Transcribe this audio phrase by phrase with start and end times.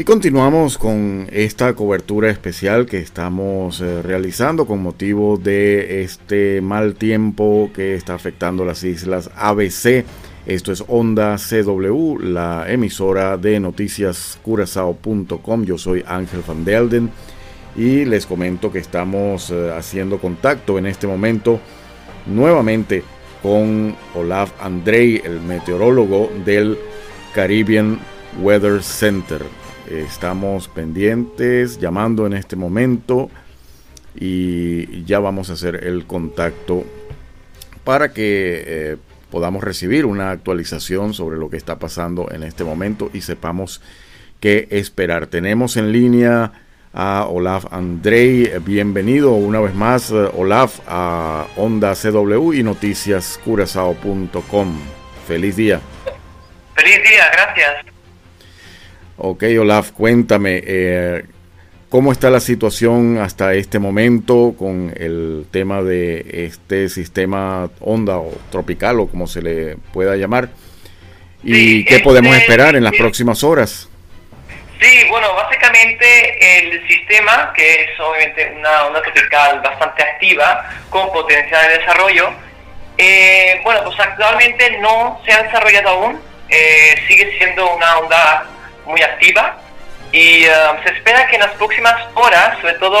[0.00, 6.94] Y continuamos con esta cobertura especial que estamos eh, realizando con motivo de este mal
[6.94, 10.06] tiempo que está afectando las islas ABC.
[10.46, 15.64] Esto es Onda CW, la emisora de noticias curazao.com.
[15.66, 17.10] Yo soy Ángel Van Delden
[17.76, 21.60] y les comento que estamos eh, haciendo contacto en este momento
[22.24, 23.04] nuevamente
[23.42, 26.78] con Olaf Andrei, el meteorólogo del
[27.34, 28.00] Caribbean
[28.40, 29.59] Weather Center.
[29.90, 33.28] Estamos pendientes, llamando en este momento
[34.14, 36.84] y ya vamos a hacer el contacto
[37.82, 38.96] para que eh,
[39.30, 43.82] podamos recibir una actualización sobre lo que está pasando en este momento y sepamos
[44.38, 45.26] qué esperar.
[45.26, 46.52] Tenemos en línea
[46.92, 48.48] a Olaf Andrei.
[48.64, 54.78] Bienvenido una vez más, eh, Olaf, a Onda CW y noticiascurazao.com.
[55.26, 55.80] Feliz día.
[56.76, 57.89] Feliz día, gracias.
[59.22, 61.24] Ok, Olaf, cuéntame, eh,
[61.90, 68.32] ¿cómo está la situación hasta este momento con el tema de este sistema onda o
[68.50, 70.48] tropical o como se le pueda llamar?
[71.42, 73.90] ¿Y qué podemos este esperar en las próximas horas?
[74.80, 81.60] Sí, bueno, básicamente el sistema, que es obviamente una onda tropical bastante activa, con potencial
[81.68, 82.30] de desarrollo,
[82.96, 88.49] eh, bueno, pues actualmente no se ha desarrollado aún, eh, sigue siendo una onda
[88.86, 89.56] muy activa
[90.12, 92.98] y um, se espera que en las próximas horas, sobre todo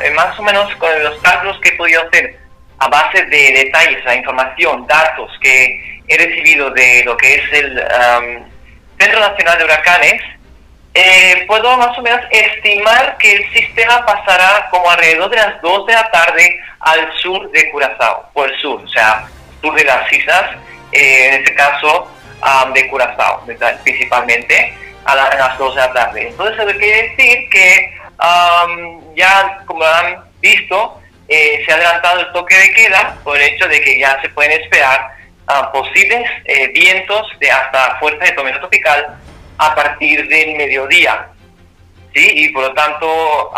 [0.00, 2.38] eh, más o menos con los cálculos que he podido hacer
[2.78, 7.78] a base de detalles, la información, datos que he recibido de lo que es el
[7.78, 8.44] um,
[8.98, 10.22] Centro Nacional de Huracanes,
[10.94, 15.86] eh, puedo más o menos estimar que el sistema pasará como alrededor de las 2
[15.86, 19.26] de la tarde al sur de Curazao, por el sur, o sea,
[19.60, 20.56] sur de las islas,
[20.92, 22.08] eh, en este caso
[22.42, 23.44] um, de Curazao,
[23.82, 24.74] principalmente
[25.04, 26.28] a, las 2 de la tarde.
[26.28, 27.94] Entonces, eso quiere decir que
[29.16, 33.66] ya, como han visto, eh, se ha adelantado el toque de queda por el hecho
[33.68, 35.14] de que ya se pueden esperar
[35.46, 39.18] ah, posibles eh, vientos de hasta fuerza de tormenta tropical
[39.58, 41.28] a partir del mediodía.
[42.14, 42.30] ¿sí?
[42.34, 43.52] Y por lo tanto,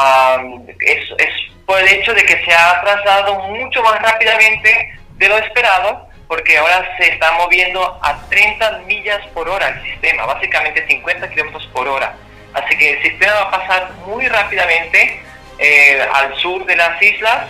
[0.80, 1.30] es, es
[1.66, 6.56] por el hecho de que se ha trasladado mucho más rápidamente de lo esperado porque
[6.58, 11.88] ahora se está moviendo a 30 millas por hora el sistema, básicamente 50 kilómetros por
[11.88, 12.14] hora.
[12.54, 15.20] Así que el sistema va a pasar muy rápidamente
[15.58, 17.46] eh, al sur de las islas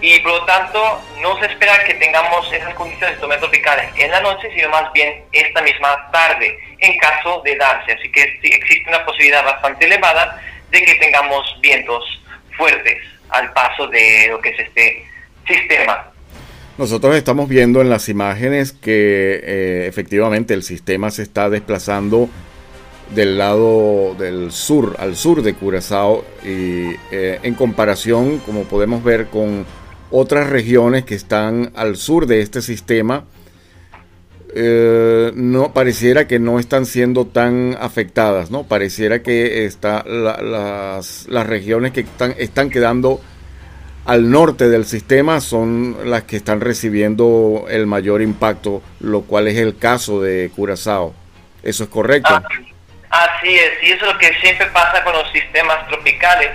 [0.00, 4.10] y por lo tanto no se espera que tengamos esas condiciones de tormenta tropical en
[4.10, 7.92] la noche, sino más bien esta misma tarde, en caso de darse.
[7.92, 10.40] Así que existe una posibilidad bastante elevada
[10.70, 12.04] de que tengamos vientos
[12.56, 12.98] fuertes
[13.30, 15.04] al paso de lo que es este
[15.46, 16.12] sistema.
[16.78, 22.28] Nosotros estamos viendo en las imágenes que eh, efectivamente el sistema se está desplazando
[23.16, 29.26] del lado del sur, al sur de Curazao, y eh, en comparación, como podemos ver,
[29.26, 29.66] con
[30.12, 33.24] otras regiones que están al sur de este sistema,
[34.54, 38.62] eh, no pareciera que no están siendo tan afectadas, ¿no?
[38.62, 43.20] Pareciera que está, las, las regiones que están, están quedando
[44.08, 49.58] al norte del sistema son las que están recibiendo el mayor impacto, lo cual es
[49.58, 51.12] el caso de Curazao.
[51.62, 52.34] ¿Eso es correcto?
[53.10, 56.52] Ah, así es, y eso es lo que siempre pasa con los sistemas tropicales,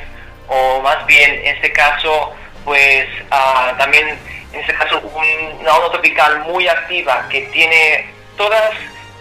[0.47, 2.31] o más bien en este caso,
[2.65, 4.07] pues ah, también
[4.51, 8.71] en este caso una onda tropical muy activa que tiene todas,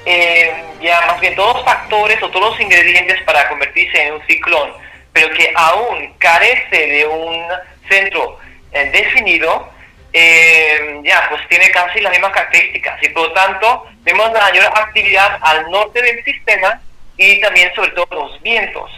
[0.06, 4.22] eh, ya más bien todos los factores o todos los ingredientes para convertirse en un
[4.26, 4.70] ciclón,
[5.12, 8.38] pero que aún carece de un centro
[8.72, 9.70] eh, definido,
[10.12, 14.64] eh, ya, pues tiene casi las mismas características y por lo tanto vemos la mayor
[14.66, 16.80] actividad al norte del sistema
[17.16, 18.90] y también sobre todo los vientos.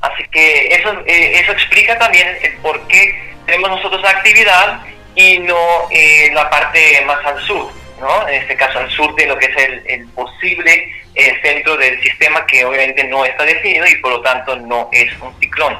[0.00, 4.80] Así que eso, eh, eso explica también el por qué tenemos nosotros actividad
[5.14, 5.88] y no
[6.32, 8.28] la parte más al sur, ¿no?
[8.28, 10.94] En este caso al sur de lo que es el, el posible
[11.42, 15.36] centro del sistema que obviamente no está definido y por lo tanto no es un
[15.40, 15.76] ciclón.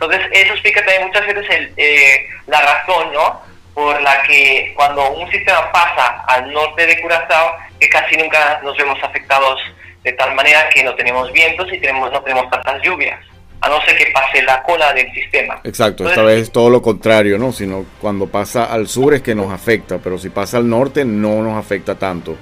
[0.00, 3.42] Entonces, eso explica también muchas veces el, eh, la razón, ¿no?
[3.74, 8.76] Por la que cuando un sistema pasa al norte de Curazao, que casi nunca nos
[8.76, 9.60] vemos afectados
[10.04, 13.18] de tal manera que no tenemos vientos y tenemos, no tenemos tantas lluvias,
[13.60, 15.60] a no ser que pase la cola del sistema.
[15.64, 17.52] Exacto, esta vez es todo lo contrario, ¿no?
[17.52, 21.42] Sino cuando pasa al sur es que nos afecta, pero si pasa al norte no
[21.42, 22.36] nos afecta tanto.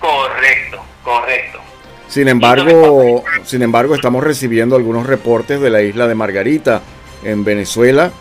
[0.00, 1.60] Correcto, correcto.
[2.08, 6.80] Sin embargo, sin embargo, estamos recibiendo algunos reportes de la isla de Margarita
[7.22, 8.12] en Venezuela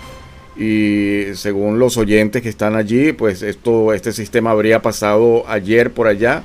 [0.57, 6.07] y según los oyentes que están allí, pues esto, este sistema habría pasado ayer por
[6.07, 6.43] allá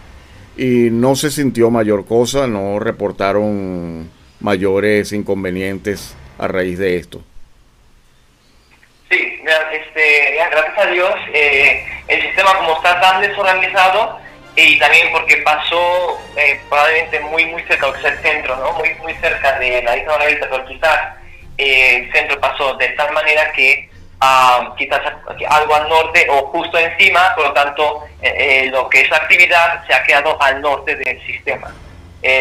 [0.57, 7.23] y no se sintió mayor cosa, no reportaron mayores inconvenientes a raíz de esto.
[9.11, 9.19] Sí,
[9.73, 14.22] este, gracias a Dios, eh, el sistema como está tan desorganizado
[14.57, 18.73] y también porque pasó eh, probablemente muy muy cerca de el centro, ¿no?
[18.75, 20.99] muy muy cerca de la isla Margarita, pero quizás
[21.59, 23.89] eh, el centro pasó de tal manera que
[24.21, 25.01] uh, quizás
[25.49, 28.05] algo al norte o justo encima, por lo tanto
[28.71, 31.75] lo que es la actividad se ha quedado al norte del sistema,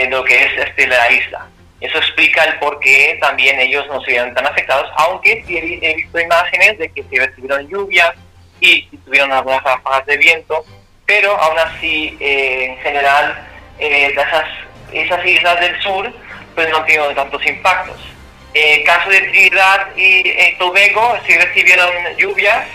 [0.10, 1.48] lo que es este, la isla.
[1.82, 5.96] Eso explica el por qué también ellos no se vieron tan afectados, aunque sí he,
[5.96, 8.12] visto imágenes de que se recibieron lluvias
[8.60, 10.64] y tuvieron algunas ráfagas de viento,
[11.12, 13.38] pero aún así, eh, en general,
[13.80, 14.46] eh, esas,
[14.94, 16.10] esas islas del sur
[16.56, 17.98] pues no tenido tantos impactos.
[18.54, 22.66] En caso de Trinidad y eh, Tobago, sí recibieron lluvias,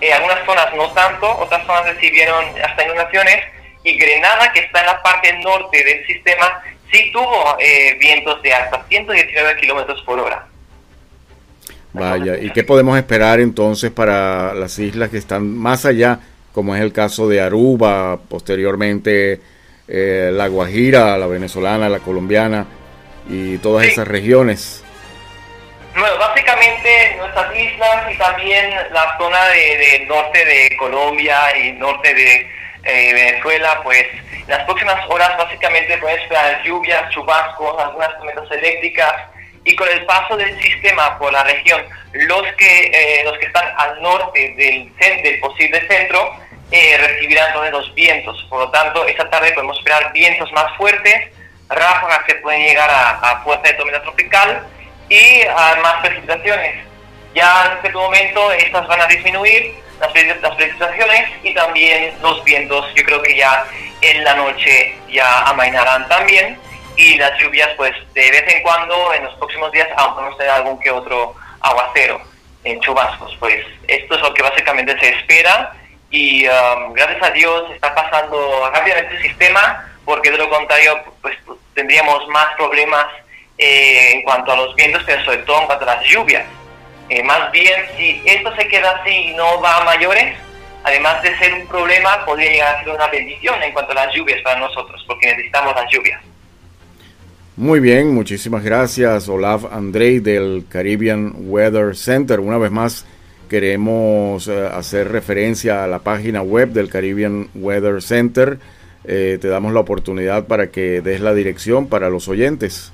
[0.00, 3.44] en algunas zonas no tanto, otras zonas recibieron hasta inundaciones,
[3.84, 8.54] y Grenada, que está en la parte norte del sistema, sí tuvo eh, vientos de
[8.54, 10.46] hasta 119 kilómetros por hora.
[11.92, 16.20] Vaya, ¿y qué podemos esperar entonces para las islas que están más allá,
[16.52, 19.40] como es el caso de Aruba, posteriormente
[19.88, 22.66] eh, la Guajira, la venezolana, la colombiana
[23.28, 24.84] y todas esas regiones?
[25.94, 32.50] Bueno, básicamente nuestras islas y también la zona del norte de Colombia y norte de
[32.84, 34.04] eh, Venezuela, pues
[34.48, 39.12] las próximas horas básicamente pueden esperar lluvias, chubascos, algunas tormentas eléctricas
[39.64, 41.82] y con el paso del sistema por la región,
[42.12, 44.92] los que, eh, los que están al norte del,
[45.22, 46.36] del posible centro
[46.70, 48.46] eh, recibirán entonces los vientos.
[48.48, 51.30] Por lo tanto, esta tarde podemos esperar vientos más fuertes,
[51.68, 54.66] ráfagas que pueden llegar a, fuerza de tormenta tropical
[55.08, 56.84] y a más precipitaciones.
[57.34, 63.04] Ya en este momento estas van a disminuir, las, precipitaciones y también los vientos, yo
[63.04, 63.64] creo que ya
[64.00, 66.58] en la noche ya amainarán también
[66.96, 70.52] y las lluvias pues de vez en cuando en los próximos días aún podemos tener
[70.52, 72.20] algún que otro aguacero
[72.64, 75.72] en chubascos pues esto es lo que básicamente se espera
[76.10, 81.36] y um, gracias a Dios está pasando rápidamente el sistema porque de lo contrario pues
[81.74, 83.06] tendríamos más problemas
[83.58, 86.44] eh, en cuanto a los vientos pero sobre todo en cuanto a las lluvias
[87.08, 90.34] eh, más bien, si esto se queda así y no va a mayores,
[90.82, 94.14] además de ser un problema, podría llegar a ser una bendición en cuanto a las
[94.14, 96.22] lluvias para nosotros, porque necesitamos las lluvias.
[97.56, 102.40] Muy bien, muchísimas gracias Olaf Andrei del Caribbean Weather Center.
[102.40, 103.04] Una vez más
[103.50, 108.58] queremos eh, hacer referencia a la página web del Caribbean Weather Center.
[109.04, 112.90] Eh, te damos la oportunidad para que des la dirección para los oyentes.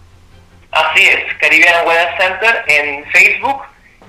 [0.73, 3.63] Así es, Caribbean Weather Center en Facebook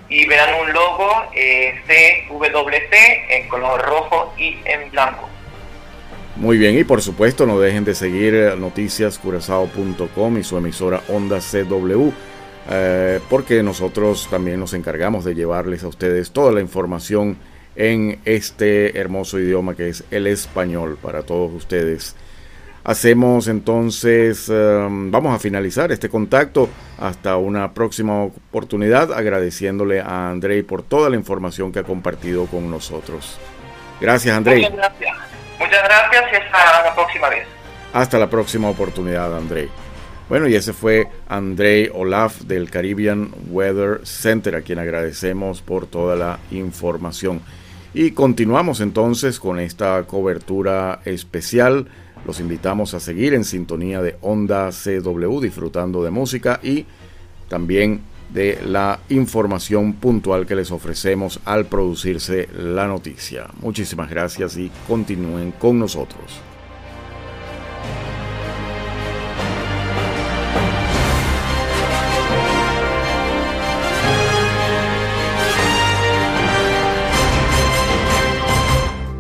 [0.10, 1.80] y verán un logo eh,
[2.28, 2.94] CWC
[3.30, 5.30] en color rojo y en blanco.
[6.39, 11.39] Muy bien, y por supuesto no dejen de seguir eh, noticiascurazao.com y su emisora Onda
[11.39, 12.12] CW,
[12.69, 17.36] eh, porque nosotros también nos encargamos de llevarles a ustedes toda la información
[17.75, 22.15] en este hermoso idioma que es el español para todos ustedes.
[22.86, 26.69] Hacemos entonces, em, vamos a finalizar este contacto
[27.00, 32.72] hasta una próxima oportunidad, agradeciéndole a Andrei por toda la información que ha compartido con
[32.72, 33.38] nosotros.
[34.00, 34.62] Gracias, Andrei.
[34.62, 35.09] Gracias.
[35.60, 37.48] Muchas gracias y hasta la próxima vez.
[37.94, 39.70] Hasta la próxima oportunidad, Andrei.
[40.30, 46.16] Bueno, y ese fue Andrei Olaf del Caribbean Weather Center, a quien agradecemos por toda
[46.16, 47.42] la información.
[47.94, 51.88] Y continuamos entonces con esta cobertura especial
[52.25, 56.86] los invitamos a seguir en sintonía de Onda CW disfrutando de música y
[57.48, 63.48] también de la información puntual que les ofrecemos al producirse la noticia.
[63.62, 66.49] Muchísimas gracias y continúen con nosotros.